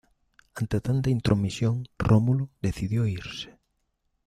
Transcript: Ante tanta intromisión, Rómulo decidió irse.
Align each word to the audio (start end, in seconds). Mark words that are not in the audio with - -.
Ante 0.59 0.81
tanta 0.81 1.11
intromisión, 1.11 1.87
Rómulo 1.99 2.49
decidió 2.59 3.05
irse. 3.05 3.59